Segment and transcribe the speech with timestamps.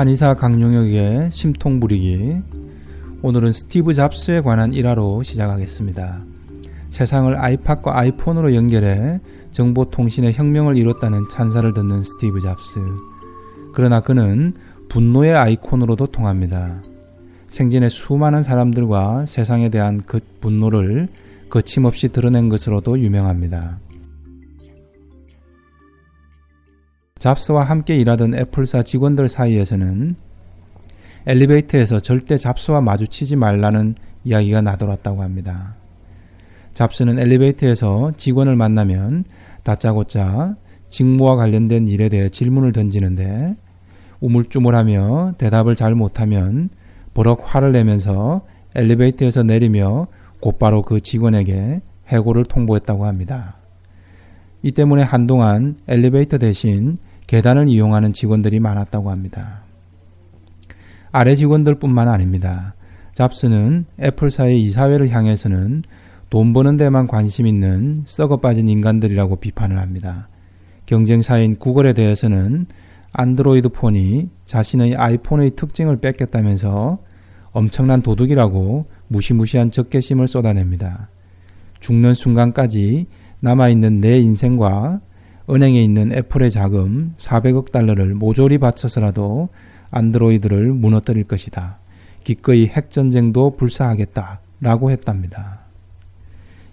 [0.00, 2.40] 한의사 강용혁의 심통 부리기
[3.20, 6.24] 오늘은 스티브 잡스에 관한 일화로 시작하겠습니다.
[6.88, 12.80] 세상을 아이팟과 아이폰으로 연결해 정보통신의 혁명을 이뤘다는 찬사를 듣는 스티브 잡스.
[13.74, 14.54] 그러나 그는
[14.88, 16.80] 분노의 아이콘으로도 통합니다.
[17.48, 21.08] 생전에 수많은 사람들과 세상에 대한 그 분노를
[21.50, 23.76] 거침없이 드러낸 것으로도 유명합니다.
[27.20, 30.16] 잡스와 함께 일하던 애플사 직원들 사이에서는
[31.26, 35.76] 엘리베이터에서 절대 잡스와 마주치지 말라는 이야기가 나돌았다고 합니다.
[36.72, 39.24] 잡스는 엘리베이터에서 직원을 만나면
[39.64, 40.56] 다짜고짜
[40.88, 43.54] 직무와 관련된 일에 대해 질문을 던지는데
[44.20, 46.70] 우물쭈물하며 대답을 잘 못하면
[47.12, 50.06] 버럭 화를 내면서 엘리베이터에서 내리며
[50.40, 53.56] 곧바로 그 직원에게 해고를 통보했다고 합니다.
[54.62, 56.96] 이 때문에 한동안 엘리베이터 대신
[57.30, 59.62] 계단을 이용하는 직원들이 많았다고 합니다.
[61.12, 62.74] 아래 직원들뿐만 아닙니다.
[63.14, 65.84] 잡스는 애플사의 이사회를 향해서는
[66.28, 70.28] 돈 버는 데만 관심 있는 썩어 빠진 인간들이라고 비판을 합니다.
[70.86, 72.66] 경쟁사인 구글에 대해서는
[73.12, 76.98] 안드로이드 폰이 자신의 아이폰의 특징을 뺏겼다면서
[77.52, 81.10] 엄청난 도둑이라고 무시무시한 적개심을 쏟아냅니다.
[81.78, 83.06] 죽는 순간까지
[83.38, 85.00] 남아있는 내 인생과
[85.52, 89.48] 은행에 있는 애플의 자금 400억 달러를 모조리 바쳐서라도
[89.90, 91.78] 안드로이드를 무너뜨릴 것이다.
[92.24, 94.40] 기꺼이 핵전쟁도 불사하겠다.
[94.60, 95.60] 라고 했답니다.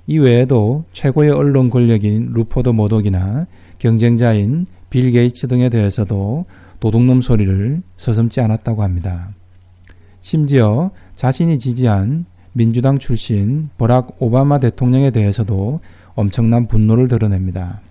[0.07, 3.47] 이 외에도 최고의 언론 권력인 루퍼트 머독이나
[3.79, 6.45] 경쟁자인 빌 게이츠 등에 대해서도
[6.79, 9.29] 도둑놈 소리를 서슴지 않았다고 합니다.
[10.21, 15.79] 심지어 자신이 지지한 민주당 출신 버락 오바마 대통령에 대해서도
[16.15, 17.81] 엄청난 분노를 드러냅니다.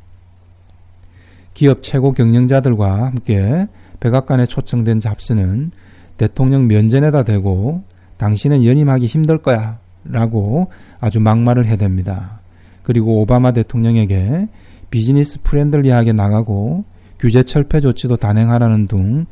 [1.57, 3.67] 기업 최고 경영자들과 함께
[3.99, 5.71] 백악관에 초청된 잡스는
[6.19, 7.83] 대통령 면전에다 대고
[8.19, 12.41] 당신은 연임하기 힘들 거야 라고 아주 막말을 해댑니다.
[12.83, 14.49] 그리고 오바마 대통령에게
[14.91, 16.85] business friendly하게 나가고
[17.19, 19.25] 규제 철폐 조치도 단행하라는 등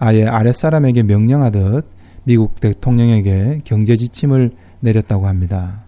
[0.00, 1.86] 아예 아랫사람에게 명령하듯
[2.24, 5.84] 미국 대통령에게 경제 지침을 내렸다고 합니다.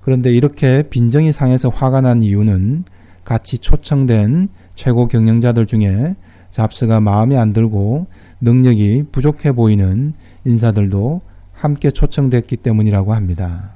[0.00, 2.86] 그런데 이렇게 빈정이 상해서 화가 난 이유는
[3.24, 6.14] 같이 초청된 최고 경영자들 중에
[6.50, 8.06] 잡스가 마음에 안 들고
[8.40, 10.14] 능력이 부족해 보이는
[10.44, 11.20] 인사들도
[11.52, 13.70] 함께 초청됐기 때문이라고 합니다.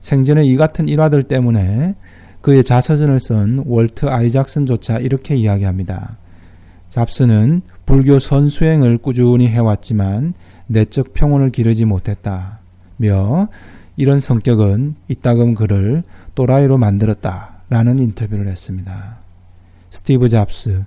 [0.00, 1.94] 생전에 이 같은 일화들 때문에
[2.40, 6.16] 그의 자서전을 쓴 월트 아이작슨조차 이렇게 이야기합니다.
[6.88, 10.34] 잡스는 불교 선수행을 꾸준히 해왔지만
[10.66, 12.60] 내적 평온을 기르지 못했다.
[12.96, 13.48] 며
[13.96, 16.02] 이런 성격은 이따금 그를
[16.34, 17.60] 또라이로 만들었다.
[17.68, 19.18] 라는 인터뷰를 했습니다.
[19.90, 20.84] 스티브 잡스.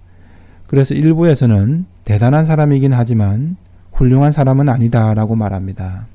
[0.67, 3.57] 그래서 일부에서는 대단한 사람이긴 하지만
[3.91, 6.07] 훌륭한 사람은 아니다 라고 말합니다.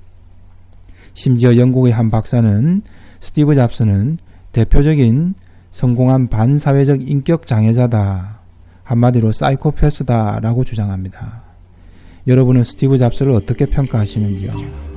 [1.15, 2.83] 심지어 영국의 한 박사는
[3.21, 4.19] 스티브 잡스는
[4.53, 5.35] 대표적인
[5.71, 8.39] 성공한 반사회적 인격 장애자다.
[8.83, 11.43] 한마디로 사이코패스다 라고 주장합니다.
[12.27, 14.88] 여러분은 스티브 잡스를 어떻게 평가하시는지요?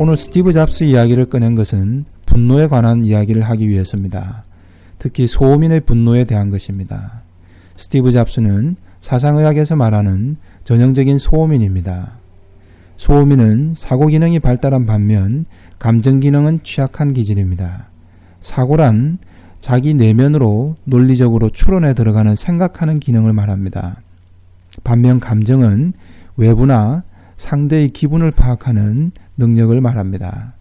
[0.00, 4.44] 오늘 스티브 잡스 이야기를 꺼낸 것은 분노에 관한 이야기를 하기 위해서입니다.
[5.00, 7.22] 특히 소음인의 분노에 대한 것입니다.
[7.74, 12.12] 스티브 잡스는 사상의학에서 말하는 전형적인 소음인입니다.
[12.96, 15.46] 소음인은 사고 기능이 발달한 반면
[15.80, 17.88] 감정 기능은 취약한 기질입니다.
[18.40, 19.18] 사고란
[19.60, 23.96] 자기 내면으로 논리적으로 추론에 들어가는 생각하는 기능을 말합니다.
[24.84, 25.92] 반면 감정은
[26.36, 27.02] 외부나
[27.38, 30.54] 상대의 기분을 파악하는 능력을 말합니다.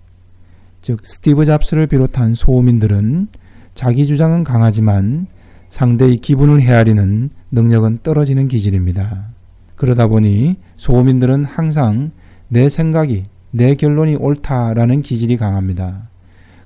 [0.82, 3.28] 즉, 스티브 잡스를 비롯한 소음인들은
[3.74, 5.28] 자기 주장은 강하지만
[5.70, 9.30] 상대의 기분을 헤아리는 능력은 떨어지는 기질입니다.
[9.76, 12.12] 그러다 보니 소음인들은 항상
[12.48, 16.10] 내 생각이, 내 결론이 옳다라는 기질이 강합니다.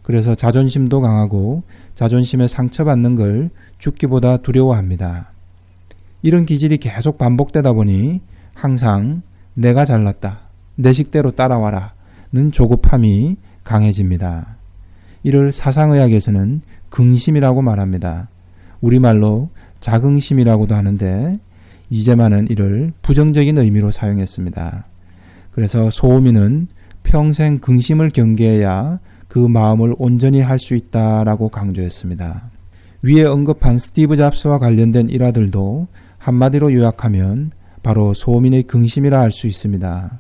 [0.04, 1.64] 그래서 자존심도 강하고
[1.96, 3.50] 자존심에 상처받는 걸
[3.80, 5.32] 죽기보다 두려워합니다.
[6.22, 8.22] 이런 기질이 계속 반복되다 보니
[8.54, 9.22] 항상
[9.54, 10.40] 내가 잘났다.
[10.76, 11.94] 내 식대로 따라와라.
[12.34, 14.56] 는 조급함이 강해집니다.
[15.24, 18.30] 이를 사상의학에서는 긍심이라고 말합니다.
[18.80, 19.50] 우리말로
[19.82, 21.40] 자긍심이라고도 하는데
[21.90, 24.86] 이제만은 이를 부정적인 의미로 사용했습니다.
[25.52, 26.68] 그래서 소음이는
[27.04, 32.50] 평생 긍심을 경계해야 그 마음을 온전히 할 수 있다라고 강조했습니다.
[33.04, 35.88] 위에 언급한 스티브 잡스와 관련된 일화들도
[36.18, 37.52] 한마디로 요약하면
[37.84, 40.20] 바로 소민의 긍심이라 할 수 있습니다.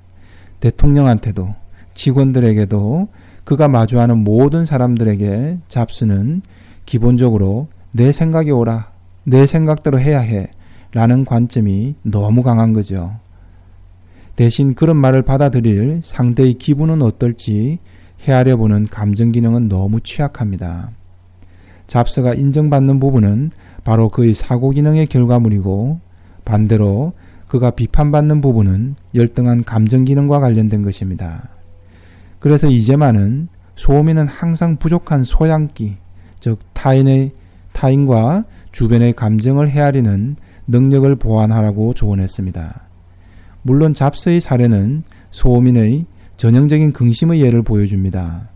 [0.59, 1.53] 대통령한테도
[1.93, 3.07] 직원들에게도
[3.43, 6.41] 그가 마주하는 모든 사람들에게 잡스는
[6.85, 8.91] 기본적으로 내 생각이 옳아,
[9.23, 10.47] 내 생각대로 해야 해
[10.93, 13.15] 라는 관점이 너무 강한 거죠.
[14.35, 17.79] 대신 그런 말을 받아들일 상대의 기분은 어떨지
[18.27, 20.91] 헤아려 보는 감정 기능은 너무 취약합니다.
[21.87, 23.51] 잡스가 인정받는 부분은
[23.83, 25.99] 바로 그의 사고 기능의 결과물이고
[26.45, 27.13] 반대로
[27.51, 31.49] 그가 비판받는 부분은 열등한 감정 기능과 관련된 것입니다.
[32.39, 35.97] 그래서 이제만은 소음이는 항상 부족한 소양기,
[36.39, 37.33] 즉 타인의
[37.73, 40.37] 타인과 주변의 감정을 헤아리는
[40.67, 42.87] 능력을 보완하라고 조언했습니다.
[43.63, 46.05] 물론 잡스의 사례는 소음인의
[46.37, 48.47] 전형적인 긍심의 예를 보여줍니다.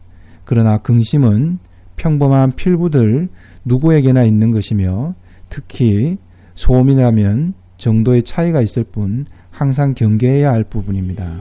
[0.46, 1.60] 그러나 긍심은
[1.98, 3.28] 평범한 필부들
[3.66, 5.16] 누구에게나 있는 것이며
[5.50, 6.18] 특히
[6.56, 11.40] 소음이라면 정도의 차이가 있을 뿐 항상 경계해야 할 부분입니다.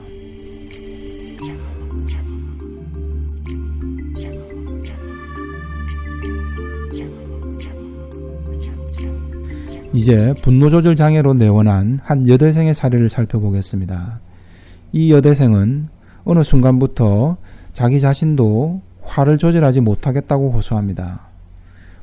[9.93, 14.19] 이제 분노 조절 장애로 내원한 한 여대생의 사례를 살펴보겠습니다.
[14.91, 15.87] 이 여대생은
[16.25, 17.37] 어느 순간부터
[17.71, 21.27] 자기 자신도 화를 조절하지 못하겠다고 호소합니다.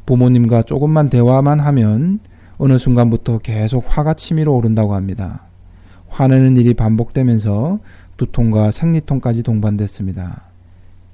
[0.06, 2.20] 부모님과 조금만 대화만 하면
[2.64, 5.42] 어느 순간부터 계속 화가 치밀어 오른다고 합니다.
[6.06, 7.80] 화내는 일이 반복되면서
[8.16, 10.42] 두통과 생리통까지 동반됐습니다.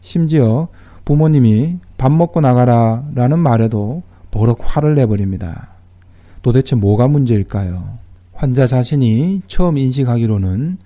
[0.02, 0.68] 심지어
[1.06, 5.70] 부모님이 밥 먹고 나가라 라는 말에도 버럭 화를 내버립니다.
[6.42, 7.96] 도대체 뭐가 문제일까요?
[8.34, 10.76] 환자 자신이 처음 인식하기로는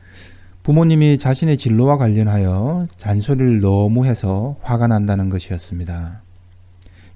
[0.62, 6.22] 부모님이 자신의 진로와 관련하여 잔소리를 너무 해서 화가 난다는 것이었습니다.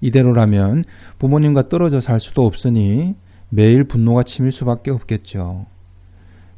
[0.00, 0.82] 이대로라면
[1.20, 3.14] 부모님과 떨어져 살 수도 없으니
[3.48, 5.66] 매일 분노가 치밀 수밖에 없겠죠.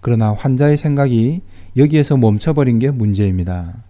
[0.00, 1.42] 그러나 환자의 생각이
[1.76, 3.82] 여기에서 멈춰버린 게 문제입니다.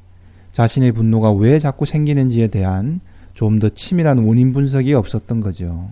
[0.53, 3.01] 자신의 분노가 왜 자꾸 생기는지에 대한
[3.35, 5.91] 좀 더 치밀한 원인 분석이 없었던 거죠.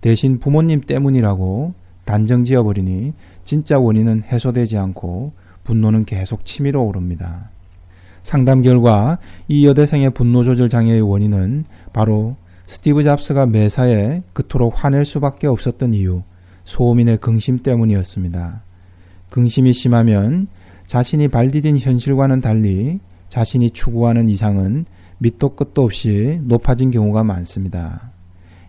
[0.00, 1.74] 대신 부모님 때문이라고
[2.06, 3.12] 단정 지어버리니
[3.42, 5.32] 진짜 원인은 해소되지 않고
[5.64, 7.50] 분노는 계속 치밀어 오릅니다.
[8.22, 12.36] 상담 결과 이 여대생의 분노 조절 장애의 원인은 바로
[12.66, 16.22] 스티브 잡스가 매사에 그토록 화낼 수밖에 없었던 이유,
[16.64, 18.62] 소음인의 긍심 때문이었습니다.
[19.30, 20.46] 긍심이 심하면
[20.86, 24.86] 자신이 발디딘 현실과는 달리 자신이 추구하는 이상은
[25.18, 28.12] 밑도 끝도 없이 높아진 경우가 많습니다.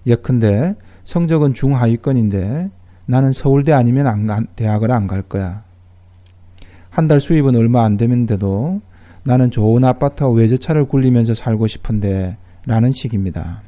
[0.07, 2.69] 예컨대 성적은 중하위권인데
[3.05, 5.63] 나는 서울대 아니면 안, 대학을 안 갈 거야.
[6.89, 8.81] 한 달 수입은 얼마 안 되는데도
[9.25, 13.61] 나는 좋은 아파트와 외제차를 굴리면서 살고 싶은데 라는 식입니다.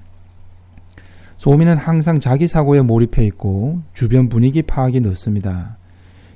[1.38, 5.78] 소민은 항상 자기 사고에 몰입해 있고 주변 분위기 파악이 늦습니다.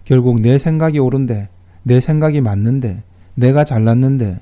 [0.05, 1.49] 결국 내 생각이 옳은데,
[1.83, 3.03] 내 생각이 맞는데,
[3.33, 4.39] 내가 잘났는데,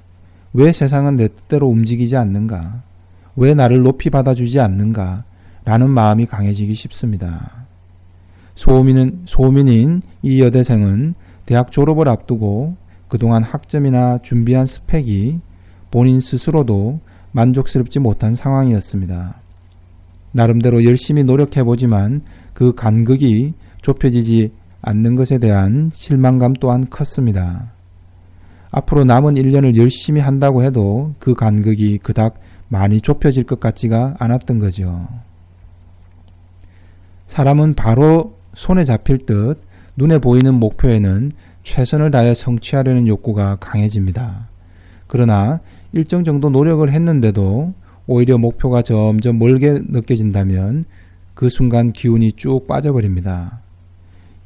[0.54, 2.82] 왜 세상은 내 뜻대로 움직이지 않는가?
[3.36, 5.24] 왜 나를 높이 받아주지 않는가?
[5.64, 7.66] 라는 마음이 강해지기 쉽습니다.
[8.56, 11.14] 소민은, 소민인 이 여대생은
[11.46, 12.76] 대학 졸업을 앞두고
[13.08, 15.40] 그동안 학점이나 준비한 스펙이
[15.92, 17.00] 본인 스스로도
[17.32, 19.36] 만족스럽지 못한 상황이었습니다.
[20.32, 22.22] 나름대로 열심히 노력해 보지만
[22.54, 27.72] 그 간극이 좁혀지지 않는 것에 대한 실망감 또한 컸습니다.
[28.72, 35.08] 앞으로 남은 1년을 열심히 한다고 해도 그 간극이 그닥 많이 좁혀질 것 같지가 않았던 거죠.
[37.26, 39.62] 사람은 바로 손에 잡힐 듯
[39.96, 41.32] 눈에 보이는 목표에는
[41.64, 44.48] 최선을 다해 성취하려는 욕구가 강해집니다.
[45.08, 45.60] 그러나
[45.92, 47.74] 일정 정도 노력을 했는데도
[48.12, 50.84] 오히려 목표가 점점 멀게 느껴진다면
[51.36, 53.62] 그 순간 기운이 쭉 빠져버립니다.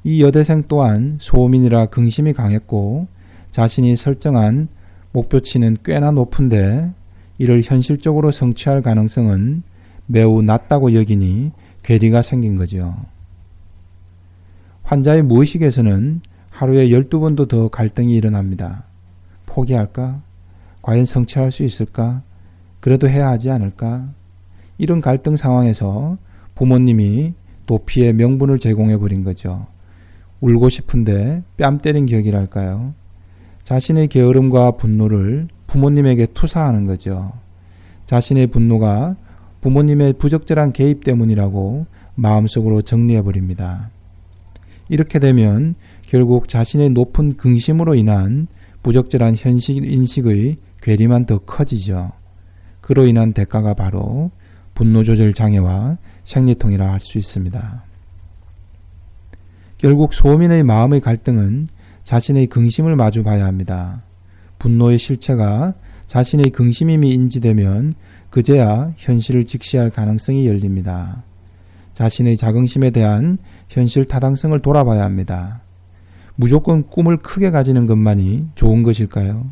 [0.04, 3.08] 이 여대생 또한 소민이라 긍심이 강했고
[3.52, 4.68] 자신이 설정한
[5.14, 6.92] 목표치는 꽤나 높은데
[7.38, 9.64] 이를 현실적으로 성취할 가능성은
[10.08, 11.54] 매우 낮다고 여기니
[11.84, 12.94] 괴리가 생긴 거죠.
[14.84, 18.84] 환자의 무의식에서는 하루에 12번도 더 갈등이 일어납니다.
[19.46, 20.22] 포기할까?
[20.82, 22.24] 과연 성취할 수 있을까?
[22.84, 24.10] 그래도 해야 하지 않을까?
[24.78, 26.18] 이런 갈등 상황에서
[26.54, 27.34] 부모님이
[27.66, 29.68] 도피의 명분을 제공해 버린 거죠.
[30.42, 32.94] 울고 싶은데 뺨 때린 기억이랄까요?
[33.64, 37.32] 자신의 게으름과 분노를 부모님에게 투사하는 거죠.
[38.06, 39.16] 자신의 분노가
[39.62, 41.86] 부모님의 부적절한 개입 때문이라고
[42.16, 43.92] 마음속으로 정리해 버립니다.
[44.90, 48.48] 이렇게 되면 결국 자신의 높은 근심으로 인한
[48.84, 52.12] 부적절한 현실 인식의 괴리만 더 커지죠.
[52.84, 54.30] 그로 인한 대가가 바로
[54.76, 57.84] 분노 조절 장애와 생리통이라 할 수 있습니다.
[59.78, 61.68] 결국 소민의 마음의 갈등은
[62.04, 64.04] 자신의 근심을 마주 봐야 합니다.
[64.60, 65.74] 분노의 실체가
[66.08, 67.94] 자신의 근심임이 인지되면
[68.30, 71.24] 그제야 현실을 직시할 가능성이 열립니다.
[71.94, 73.38] 자신의 자긍심에 대한
[73.70, 75.62] 현실 타당성을 돌아봐야 합니다.
[76.36, 79.52] 무조건 꿈을 크게 가지는 것만이 좋은 것일까요?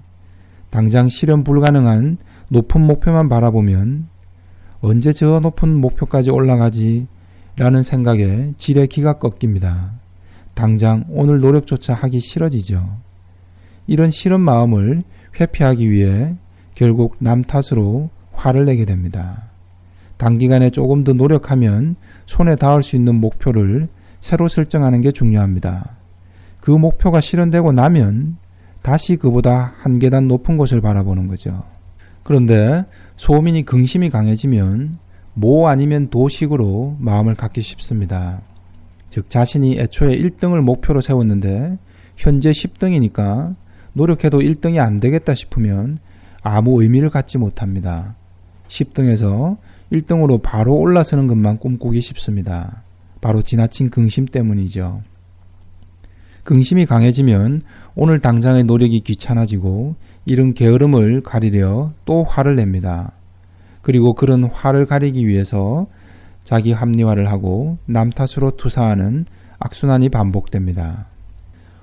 [0.70, 2.18] 당장 실현 불가능한
[2.52, 4.10] 높은 목표만 바라보면
[4.82, 7.08] 언제 저 높은 목표까지 올라가지?
[7.56, 9.94] 라는 생각에 지레 기가 꺾입니다.
[10.54, 12.98] 당장 오늘 노력조차 하기 싫어지죠.
[13.88, 15.04] 이런 싫은 마음을
[15.40, 16.36] 회피하기 위해
[16.76, 19.44] 결국 남 탓으로 화를 내게 됩니다.
[20.18, 23.88] 단기간에 조금 더 노력하면 손에 닿을 수 있는 목표를
[24.20, 25.96] 새로 설정하는 게 중요합니다.
[26.60, 28.36] 그 목표가 실현되고 나면
[28.82, 31.71] 다시 그보다 한 계단 높은 곳을 바라보는 거죠.
[32.32, 32.86] 그런데
[33.18, 35.00] 소민이 긍심이 강해지면
[35.34, 38.40] 모 아니면 도식으로 마음을 갖기 쉽습니다.
[39.10, 41.78] 즉 자신이 애초에 1등을 목표로 세웠는데
[42.16, 43.58] 현재 10등이니까
[43.92, 45.98] 노력해도 1등이 안 되겠다 싶으면
[46.42, 48.16] 아무 의미를 갖지 못합니다.
[48.70, 49.58] 10등에서
[49.92, 52.84] 1등으로 바로 올라서는 것만 꿈꾸기 쉽습니다.
[53.20, 55.02] 바로 지나친 긍심 때문이죠.
[56.44, 57.62] 긍심이 강해지면
[57.94, 63.12] 오늘 당장의 노력이 귀찮아지고 이런 게으름을 가리려 또 화를 냅니다.
[63.82, 65.88] 그리고 그런 화를 가리기 위해서
[66.44, 69.26] 자기 합리화를 하고 남 탓으로 투사하는
[69.60, 71.08] 악순환이 반복됩니다.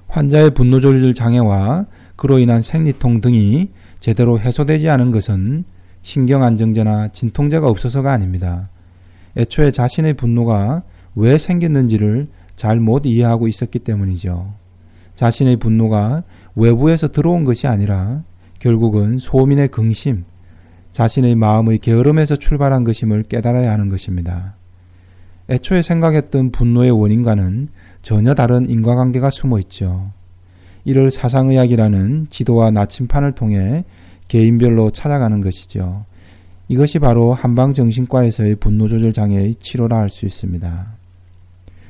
[0.09, 5.65] 환자의 분노 조절 장애와 그로 인한 생리통 등이 제대로 해소되지 않은 것은
[6.03, 8.69] 신경 안정제나 진통제가 없어서가 아닙니다.
[9.37, 10.83] 애초에 자신의 분노가
[11.15, 14.53] 왜 생겼는지를 잘 못 이해하고 있었기 때문이죠.
[15.15, 16.23] 자신의 분노가
[16.57, 18.23] 외부에서 들어온 것이 아니라
[18.59, 20.25] 결국은 소민의 긍심,
[20.93, 24.57] 자신의 마음의 게으름에서 출발한 것임을 깨달아야 하는 것입니다.
[25.49, 27.69] 애초에 생각했던 분노의 원인과는
[28.03, 30.13] 전혀 다른 인과관계가 숨어 있죠.
[30.85, 33.85] 이를 사상의학이라는 지도와 나침판을 통해
[34.29, 36.05] 개인별로 찾아가는 것이죠.
[36.69, 40.99] 이것이 바로 한방정신과에서의 분노조절 장애의 치료라 할 수 있습니다.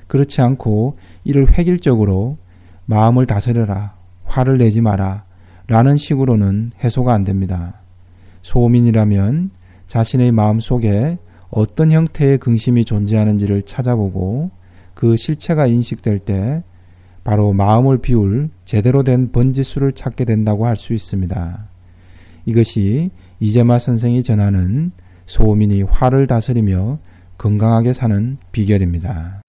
[0.07, 2.39] 그렇지 않고 이를 획일적으로
[2.87, 3.95] 마음을 다스려라,
[4.25, 5.25] 화를 내지 마라,
[5.69, 7.83] 라는 식으로는 해소가 안 됩니다.
[8.43, 9.51] 소민이라면
[9.87, 11.19] 자신의 마음 속에
[11.51, 14.51] 어떤 형태의 근심이 존재하는지를 찾아보고
[14.95, 16.63] 그 실체가 인식될 때
[17.23, 21.69] 바로 마음을 비울 제대로 된 번지수를 찾게 된다고 할 수 있습니다.
[22.47, 23.11] 이것이
[23.41, 24.93] 이재마 선생이 전하는
[25.27, 26.99] 소민이 화를 다스리며
[27.37, 29.43] 건강하게 사는 비결입니다.